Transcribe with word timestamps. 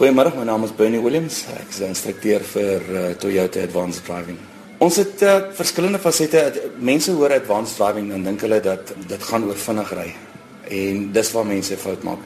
Goeiemôre, 0.00 0.32
my 0.32 0.46
naam 0.48 0.62
is 0.64 0.70
Bernie 0.72 0.98
Williams. 0.98 1.42
Ek 1.52 1.68
is 1.68 1.80
'n 1.80 1.92
instrukteur 1.92 2.40
vir 2.40 2.80
uh, 2.88 3.00
Toyota 3.20 3.60
Advanced 3.60 4.00
Driving. 4.06 4.38
Ons 4.78 4.96
het 4.96 5.22
uh, 5.22 5.52
verskillende 5.52 5.98
fasette. 5.98 6.40
Mense 6.78 7.12
hoor 7.12 7.34
advanced 7.34 7.76
driving 7.76 8.08
en 8.12 8.24
dink 8.24 8.40
hulle 8.40 8.62
dat 8.64 8.94
dit 8.96 9.22
gaan 9.22 9.44
oor 9.44 9.60
vinnig 9.60 9.92
ry. 9.92 10.06
En 10.70 11.12
dis 11.12 11.32
waar 11.32 11.44
mense 11.44 11.76
fout 11.76 12.02
maak. 12.02 12.18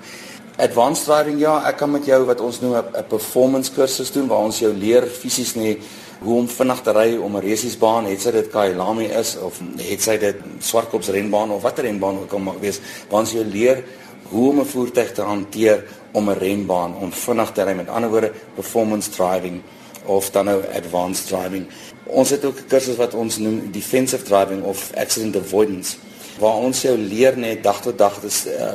Advanced 0.57 1.05
driving 1.09 1.41
ja, 1.41 1.57
ek 1.67 1.81
kan 1.83 1.91
met 1.91 2.07
jou 2.07 2.21
wat 2.25 2.41
ons 2.41 2.61
noem 2.63 2.77
'n 2.79 3.05
performance 3.09 3.75
kursus 3.75 4.13
doen 4.13 4.31
waar 4.31 4.47
ons 4.47 4.59
jou 4.59 4.71
leer 4.71 5.03
fisies 5.03 5.57
nie 5.57 5.81
hoe 6.23 6.39
om 6.39 6.49
vinnig 6.49 6.81
te 6.83 6.93
ry 6.93 7.17
om 7.17 7.37
'n 7.37 7.43
resiesbaan, 7.43 8.07
het 8.07 8.21
sy 8.21 8.31
dit 8.31 8.51
Kyalami 8.51 9.11
is 9.11 9.37
of 9.37 9.59
het 9.79 10.01
sy 10.01 10.17
dit 10.17 10.37
Swartkops 10.61 11.09
renbaan 11.09 11.51
of 11.51 11.63
watter 11.63 11.85
renbaan 11.85 12.23
ook 12.23 12.33
al 12.33 12.39
mag 12.39 12.59
wees, 12.61 12.81
waar 13.11 13.21
ons 13.21 13.33
jou 13.33 13.45
leer 13.45 13.83
hoe 14.29 14.51
om 14.51 14.61
'n 14.61 14.65
voertuig 14.65 15.13
te 15.13 15.23
hanteer 15.23 15.85
om 16.13 16.31
'n 16.31 16.39
renbaan 16.39 16.97
om 16.97 17.13
vinnig 17.13 17.53
te 17.53 17.63
ry 17.63 17.73
met 17.73 17.89
ander 17.89 18.11
woorde 18.11 18.33
performance 18.55 19.11
driving 19.11 19.63
of 20.05 20.31
dan 20.31 20.45
nou 20.45 20.63
advanced 20.75 21.27
driving. 21.27 21.67
Ons 22.05 22.31
het 22.31 22.45
ook 22.45 22.59
'n 22.59 22.67
kursus 22.67 22.97
wat 22.97 23.15
ons 23.15 23.39
noem 23.39 23.71
defensive 23.71 24.23
driving 24.23 24.63
of 24.63 24.91
accident 24.95 25.37
avoidance 25.37 25.97
waar 26.39 26.55
ons 26.55 26.83
jou 26.83 26.99
leer 26.99 27.39
net 27.39 27.63
dag 27.63 27.81
tot 27.83 27.99
dag 27.99 28.21
dis 28.21 28.47
uh, 28.47 28.73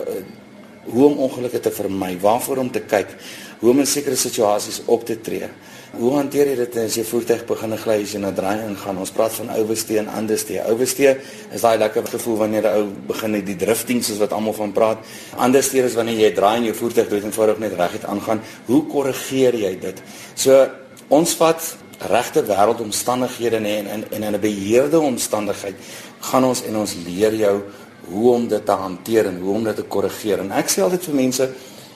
hoe 0.89 1.05
om 1.05 1.17
ongelukke 1.17 1.59
te 1.59 1.71
vermy, 1.71 2.17
waarvoor 2.19 2.57
om 2.57 2.71
te 2.71 2.81
kyk, 2.81 3.11
hoe 3.59 3.71
om 3.71 3.79
in 3.79 3.87
sekere 3.87 4.15
situasies 4.15 4.81
op 4.87 5.05
te 5.05 5.19
tree. 5.21 5.49
Hoe 5.97 6.11
hanteer 6.13 6.51
jy 6.51 6.55
dit 6.59 6.75
as 6.83 6.95
jy 6.99 7.03
voertuig 7.03 7.41
begin 7.49 7.73
gly 7.81 7.95
as 8.03 8.11
jy 8.13 8.19
na 8.21 8.29
draai 8.35 8.61
ingaan? 8.61 8.99
Ons 9.01 9.11
praat 9.11 9.33
van 9.39 9.49
oversteer 9.57 10.03
en 10.03 10.11
understeer. 10.21 10.67
Oversteer 10.69 11.17
is 11.55 11.65
daai 11.65 11.79
lekker 11.81 12.05
gevoel 12.13 12.37
wanneer 12.43 12.67
'n 12.69 12.77
ou 12.77 12.85
begin 13.07 13.31
die 13.41 13.55
drifting 13.55 14.03
soos 14.03 14.19
wat 14.19 14.31
almal 14.31 14.53
van 14.53 14.71
praat. 14.71 14.99
Understeer 15.41 15.85
is 15.85 15.95
wanneer 15.95 16.29
jy 16.29 16.31
draai 16.31 16.57
en 16.57 16.63
jou 16.65 16.75
voertuig 16.75 17.09
dood 17.09 17.23
eenvoudig 17.23 17.59
net 17.59 17.73
reguit 17.73 18.05
aangaan. 18.05 18.41
Hoe 18.65 18.85
korrigeer 18.85 19.55
jy 19.55 19.79
dit? 19.79 20.01
So 20.35 20.69
ons 21.09 21.33
vat 21.33 21.77
regte 21.99 22.43
wêreldomstandighede 22.43 23.59
nê 23.59 23.77
en 23.79 23.87
en 24.11 24.23
in 24.23 24.35
'n 24.35 24.39
beheerde 24.39 24.99
omstandigheid 24.99 25.75
gaan 26.19 26.43
ons 26.43 26.63
en 26.63 26.75
ons 26.75 26.95
leer 27.05 27.33
jou 27.33 27.61
hoe 28.09 28.33
om 28.33 28.47
dit 28.47 28.65
te 28.65 28.71
hanteer 28.71 29.25
en 29.25 29.39
hoe 29.39 29.55
om 29.55 29.63
dit 29.63 29.75
te 29.75 29.83
korrigeer. 29.83 30.39
En 30.39 30.51
ek 30.51 30.69
sê 30.69 30.81
altyd 30.81 31.03
vir 31.03 31.15
mense, 31.15 31.49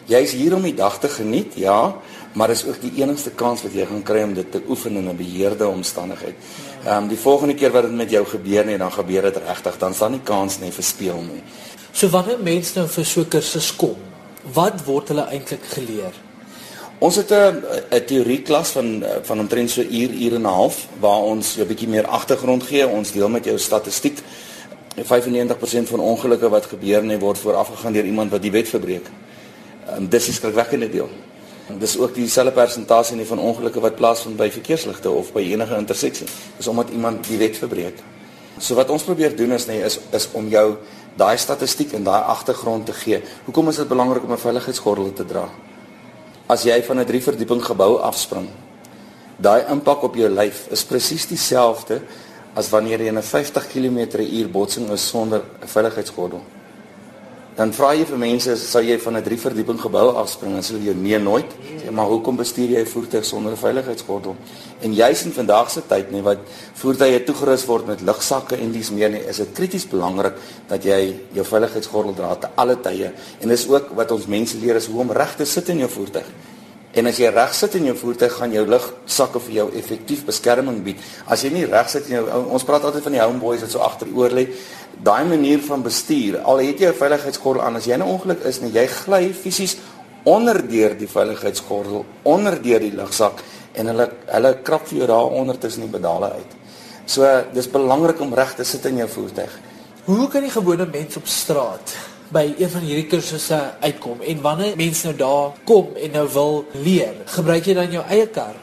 jy's 0.05 0.31
hier 0.31 0.55
om 0.55 0.61
die 0.61 0.75
dag 0.75 0.99
te 0.99 1.09
geniet, 1.09 1.55
ja, 1.55 1.95
maar 2.33 2.47
dis 2.47 2.65
ook 2.65 2.81
die 2.81 2.91
enigste 3.01 3.31
kans 3.31 3.61
wat 3.63 3.73
jy 3.73 3.85
gaan 3.85 4.03
kry 4.03 4.23
om 4.23 4.33
dit 4.33 4.51
te 4.51 4.61
oefen 4.67 4.95
in 4.97 5.09
'n 5.09 5.17
beheerde 5.17 5.67
omstandigheid. 5.67 6.35
Ehm 6.85 7.03
um, 7.03 7.07
die 7.07 7.17
volgende 7.17 7.53
keer 7.53 7.71
wat 7.71 7.83
dit 7.83 7.95
met 7.95 8.09
jou 8.09 8.25
gebeur 8.25 8.65
nie, 8.65 8.77
dan 8.77 8.91
gebeur 8.91 9.21
dit 9.21 9.37
regtig, 9.47 9.77
dan 9.77 9.93
staan 9.93 10.11
nie 10.11 10.23
kans 10.23 10.59
nie 10.59 10.71
vir 10.71 10.83
speel 10.83 11.21
nie. 11.21 11.43
So 11.91 12.09
wanneer 12.09 12.39
mense 12.39 12.79
nou 12.79 12.87
vir 12.87 13.05
so 13.05 13.21
'n 13.21 13.27
kursus 13.27 13.75
kom, 13.75 13.95
wat 14.53 14.85
word 14.85 15.07
hulle 15.07 15.27
eintlik 15.29 15.63
geleer? 15.63 16.13
Ons 16.99 17.15
het 17.15 17.31
'n 17.31 17.63
'n 17.91 18.05
teorie 18.05 18.41
klas 18.41 18.69
van 18.69 19.03
van 19.23 19.39
omtrent 19.39 19.69
so 19.69 19.81
uur 19.81 20.09
uur 20.09 20.35
en 20.35 20.41
'n 20.41 20.55
half 20.59 20.87
waar 20.99 21.21
ons 21.21 21.57
'n 21.57 21.67
bietjie 21.67 21.87
meer 21.87 22.07
agtergrond 22.07 22.63
gee. 22.63 22.87
Ons 22.87 23.11
deel 23.11 23.29
met 23.29 23.45
jou 23.45 23.57
statistiek. 23.57 24.19
95% 24.95 25.89
van 25.89 25.99
ongelukke 25.99 26.49
wat 26.49 26.65
gebeur 26.65 27.03
nie 27.03 27.17
word 27.17 27.37
voorafgegaan 27.37 27.93
deur 27.93 28.05
iemand 28.05 28.31
wat 28.31 28.41
die 28.41 28.51
wet 28.51 28.67
verbreek. 28.67 29.05
Um, 29.91 30.07
dis 30.09 30.27
'n 30.27 30.33
skrikwekkende 30.33 30.89
deel. 30.89 31.09
Dis 31.79 31.97
ook 31.97 32.13
dieselfde 32.13 32.51
persentasie 32.51 33.15
nie 33.15 33.25
van 33.25 33.39
ongelukke 33.39 33.79
wat 33.79 33.95
plaasvind 33.95 34.35
by 34.35 34.49
verkeersligte 34.51 35.09
of 35.09 35.31
by 35.33 35.41
enige 35.41 35.75
interseksie. 35.75 36.27
Dis 36.57 36.67
omdat 36.67 36.89
iemand 36.89 37.27
die 37.27 37.37
wet 37.37 37.57
verbreek. 37.57 37.99
So 38.57 38.75
wat 38.75 38.89
ons 38.89 39.03
probeer 39.03 39.35
doen 39.35 39.51
is 39.51 39.65
nee 39.65 39.83
is 39.83 39.99
is 40.11 40.27
om 40.31 40.47
jou 40.47 40.77
daai 41.15 41.37
statistiek 41.37 41.93
en 41.93 42.03
daai 42.03 42.21
agtergrond 42.21 42.85
te 42.85 42.93
gee. 42.93 43.21
Hoekom 43.45 43.69
is 43.69 43.75
dit 43.75 43.87
belangrik 43.87 44.23
om 44.23 44.31
'n 44.31 44.37
veiligheidsgordel 44.37 45.13
te 45.13 45.25
dra? 45.25 45.49
As 46.47 46.63
jy 46.63 46.83
van 46.83 46.99
'n 46.99 47.05
3 47.05 47.21
verdieping 47.21 47.65
gebou 47.65 47.97
afspring, 47.97 48.49
daai 49.37 49.65
impak 49.69 50.03
op 50.03 50.15
jou 50.15 50.29
lyf 50.29 50.67
is 50.71 50.83
presies 50.83 51.27
dieselfde 51.27 52.01
as 52.53 52.69
wanneer 52.69 52.99
jy 52.99 53.07
in 53.07 53.17
'n 53.17 53.23
50 53.23 53.67
km/h 53.67 54.51
botsing 54.51 54.91
is 54.91 55.07
sonder 55.07 55.41
'n 55.61 55.67
veiligheidsgordel 55.67 56.41
dan 57.55 57.73
vra 57.73 57.91
jy 57.93 58.05
vir 58.09 58.17
mense 58.17 58.55
sou 58.57 58.81
jy 58.81 58.97
van 58.99 59.17
'n 59.17 59.23
drie 59.23 59.37
verdieping 59.37 59.79
gebou 59.79 60.15
afspring? 60.17 60.55
En 60.55 60.63
sê 60.63 60.77
jy 60.81 60.93
nee 60.93 61.19
nooit. 61.19 61.45
Sê 61.81 61.91
maar 61.91 62.07
hoekom 62.07 62.35
bestuur 62.35 62.69
jy 62.69 62.81
'n 62.81 62.85
voertuig 62.85 63.25
sonder 63.25 63.51
'n 63.51 63.57
veiligheidsgordel? 63.57 64.35
En 64.81 64.93
juis 64.93 65.25
in 65.25 65.31
vandag 65.31 65.69
se 65.69 65.81
tyd 65.87 66.11
nê 66.11 66.21
wat 66.21 66.37
voertuie 66.73 67.23
toegerus 67.23 67.65
word 67.65 67.87
met 67.87 68.01
lugsakke 68.01 68.55
en 68.55 68.71
dis 68.71 68.91
meer 68.91 69.09
nie 69.09 69.25
is 69.27 69.37
dit 69.37 69.53
krities 69.53 69.87
belangrik 69.87 70.33
dat 70.67 70.83
jy 70.83 71.19
jou 71.33 71.45
veiligheidsgordel 71.45 72.13
dra 72.13 72.35
te 72.35 72.47
alle 72.55 72.81
tye. 72.81 73.11
En 73.39 73.47
dis 73.47 73.67
ook 73.67 73.89
wat 73.95 74.11
ons 74.11 74.25
mense 74.25 74.57
leer 74.57 74.75
is 74.75 74.87
hoe 74.87 74.99
om 74.99 75.11
reg 75.11 75.35
te 75.35 75.45
sit 75.45 75.69
in 75.69 75.77
jou 75.77 75.89
voertuig 75.89 76.25
En 76.93 77.09
as 77.09 77.17
jy 77.17 77.29
reg 77.33 77.55
sit 77.57 77.73
in 77.79 77.87
jou 77.89 77.95
voertuig, 77.97 78.35
gaan 78.37 78.51
jou 78.53 78.63
lugsakke 78.69 79.39
vir 79.47 79.53
jou 79.55 79.65
effektief 79.79 80.25
beskerming 80.27 80.83
bied. 80.85 80.99
As 81.25 81.41
jy 81.41 81.49
nie 81.49 81.65
reg 81.65 81.89
sit 81.89 82.05
in 82.09 82.19
jou 82.19 82.41
ons 82.53 82.65
praat 82.67 82.85
altyd 82.85 83.07
van 83.07 83.15
die 83.15 83.23
homeboys 83.23 83.63
wat 83.65 83.73
so 83.73 83.81
agteroor 83.81 84.35
lê, 84.37 84.45
daai 85.01 85.25
manier 85.25 85.63
van 85.65 85.81
bestuur. 85.81 86.43
Al 86.45 86.61
het 86.61 86.79
jy 86.79 86.91
'n 86.91 86.99
veiligheidsgordel 87.01 87.63
aan, 87.63 87.75
as 87.75 87.85
jy 87.85 87.97
'n 87.97 88.01
ongeluk 88.01 88.45
is, 88.45 88.61
nee, 88.61 88.71
jy 88.71 88.87
gly 88.87 89.33
fisies 89.33 89.77
onder 90.23 90.61
deur 90.67 90.95
die 90.97 91.07
veiligheidsgordel, 91.07 92.05
onder 92.23 92.61
deur 92.61 92.79
die 92.79 92.95
lugsak 92.95 93.41
en 93.73 93.87
hulle 93.87 94.09
hulle 94.27 94.61
krap 94.61 94.87
vir 94.87 94.97
jou 94.97 95.07
daar 95.07 95.31
onder 95.31 95.57
tussen 95.57 95.81
die 95.81 95.89
pedale 95.89 96.31
uit. 96.31 96.51
So 97.05 97.25
dis 97.53 97.67
belangrik 97.67 98.21
om 98.21 98.33
reg 98.33 98.55
te 98.55 98.63
sit 98.63 98.85
in 98.85 98.97
jou 98.97 99.07
voertuig. 99.07 99.59
Hoe 100.05 100.27
kan 100.27 100.41
die 100.41 100.51
gewone 100.51 100.85
mens 100.85 101.17
op 101.17 101.27
straat 101.27 101.95
by 102.33 102.47
een 102.57 102.69
van 102.73 102.81
hierdie 102.81 103.07
kursusse 103.11 103.59
uitkom 103.83 104.21
en 104.21 104.41
wanneer 104.41 104.77
mense 104.77 105.07
nou 105.07 105.15
daar 105.17 105.57
kom 105.69 105.93
en 105.95 106.11
nou 106.17 106.27
wil 106.33 106.65
leer, 106.73 107.15
gebruik 107.35 107.69
jy 107.69 107.77
dan 107.77 107.91
jou 107.91 108.03
eie 108.09 108.27
kar? 108.27 108.55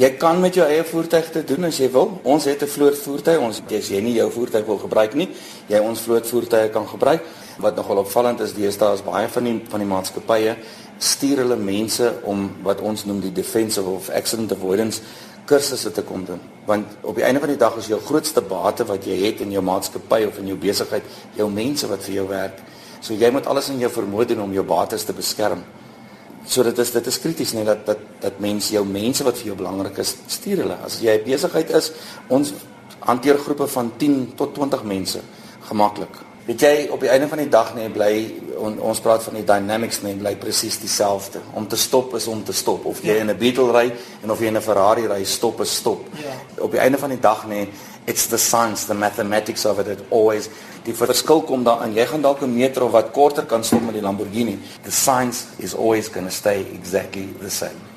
Jy 0.00 0.14
kan 0.16 0.38
met 0.40 0.54
jou 0.56 0.64
eie 0.64 0.84
voertuig 0.84 1.26
te 1.28 1.42
doen 1.44 1.66
as 1.68 1.76
jy 1.76 1.90
wil. 1.92 2.20
Ons 2.24 2.46
het 2.48 2.62
'n 2.62 2.66
vlootvoertuig. 2.66 3.38
Ons 3.38 3.60
as 3.68 3.88
jy 3.88 4.00
nie 4.00 4.14
jou 4.14 4.30
voertuig 4.30 4.64
wil 4.64 4.78
gebruik 4.78 5.14
nie, 5.14 5.28
jy 5.68 5.78
ons 5.78 6.00
vlootvoertuie 6.00 6.70
kan 6.70 6.88
gebruik. 6.88 7.20
Wat 7.58 7.76
nogal 7.76 7.96
opvallend 7.96 8.40
is, 8.40 8.54
deesdae 8.54 8.94
is 8.94 9.02
baie 9.02 9.28
van 9.28 9.44
die 9.44 9.60
van 9.68 9.80
die 9.80 9.88
maatskappye 9.88 10.56
stuur 10.98 11.36
hulle 11.36 11.56
mense 11.56 12.12
om 12.24 12.50
wat 12.62 12.80
ons 12.80 13.04
noem 13.04 13.20
die 13.20 13.32
defensive 13.32 13.88
of 13.88 14.08
accident 14.08 14.52
avoidance 14.52 15.00
kursusse 15.44 15.90
te 15.92 16.02
kom 16.02 16.24
doen. 16.24 16.40
Want 16.64 16.86
op 17.00 17.16
die 17.16 17.24
einde 17.24 17.40
van 17.40 17.48
die 17.48 17.58
dag 17.58 17.76
is 17.76 17.86
jou 17.86 18.00
grootste 18.00 18.40
bate 18.40 18.84
wat 18.84 19.04
jy 19.04 19.16
het 19.24 19.40
in 19.40 19.50
jou 19.50 19.62
maatskappy 19.62 20.24
of 20.28 20.38
in 20.38 20.46
jou 20.52 20.58
besigheid 20.60 21.02
jou 21.36 21.50
mense 21.50 21.88
wat 21.90 22.04
vir 22.06 22.14
jou 22.14 22.26
werk. 22.28 22.60
So 23.00 23.14
jy 23.14 23.30
moet 23.30 23.46
alles 23.46 23.68
in 23.68 23.78
jou 23.78 23.90
vermoë 23.90 24.26
doen 24.26 24.42
om 24.42 24.52
jou 24.52 24.64
bates 24.64 25.04
te 25.04 25.12
beskerm. 25.16 25.62
So 26.46 26.62
dit 26.62 26.78
is 26.78 26.90
dit 26.90 27.06
is 27.06 27.20
krities 27.20 27.52
net 27.52 27.66
dat 27.66 27.86
dat 27.86 27.98
dat 28.20 28.40
mense 28.40 28.72
jou 28.72 28.84
mense 28.84 29.24
wat 29.24 29.38
vir 29.38 29.52
jou 29.52 29.56
belangrik 29.56 29.98
is, 29.98 30.16
stuur 30.26 30.64
hulle. 30.64 30.78
As 30.84 31.00
jy 31.00 31.18
'n 31.18 31.24
besigheid 31.24 31.70
is, 31.70 31.92
ons 32.28 32.52
hanteer 33.00 33.38
groepe 33.38 33.66
van 33.66 33.92
10 33.96 34.32
tot 34.36 34.54
20 34.54 34.84
mense 34.84 35.20
gemaklik. 35.68 36.16
Weet 36.46 36.60
jy 36.60 36.88
op 36.90 37.00
die 37.00 37.08
einde 37.08 37.28
van 37.28 37.38
die 37.38 37.48
dag 37.48 37.74
nee 37.74 37.88
bly 37.92 38.14
on, 38.58 38.78
ons 38.80 39.00
praat 39.00 39.22
van 39.22 39.34
die 39.34 39.44
dynamics 39.44 40.00
nee 40.02 40.16
bly 40.18 40.34
presies 40.40 40.78
dieselfde. 40.80 41.40
Om 41.54 41.68
te 41.68 41.76
stop 41.76 42.14
is 42.16 42.26
om 42.26 42.44
te 42.44 42.52
stop 42.52 42.84
of 42.84 43.02
jy 43.04 43.14
ja. 43.14 43.20
in 43.20 43.30
'n 43.30 43.38
Beetle 43.38 43.72
ry 43.72 43.92
en 44.22 44.30
of 44.30 44.40
jy 44.40 44.46
in 44.46 44.56
'n 44.56 44.62
Ferrari 44.62 45.06
ry, 45.06 45.24
stop 45.24 45.60
is 45.60 45.76
stop. 45.76 46.08
Ja. 46.16 46.62
Op 46.64 46.70
die 46.70 46.80
einde 46.80 46.98
van 46.98 47.10
die 47.10 47.20
dag 47.20 47.46
nee 47.46 47.68
it's 48.10 48.26
the 48.26 48.38
science 48.38 48.84
the 48.90 48.94
mathematics 48.94 49.64
of 49.64 49.78
it 49.82 49.86
it 49.94 50.00
always 50.10 50.50
die 50.86 50.96
verskil 50.96 51.44
kom 51.46 51.64
daarin 51.64 51.94
jy 51.94 52.06
gaan 52.12 52.22
dalk 52.26 52.42
'n 52.42 52.54
meter 52.54 52.82
of 52.84 52.92
wat 52.92 53.12
korter 53.12 53.46
kan 53.46 53.64
stop 53.64 53.82
met 53.82 53.94
die 53.94 54.02
Lamborghini. 54.02 54.58
The 54.82 54.90
science 54.90 55.46
is 55.58 55.74
always 55.74 56.08
going 56.08 56.26
to 56.26 56.34
stay 56.34 56.66
exactly 56.72 57.28
the 57.40 57.50
same 57.50 57.89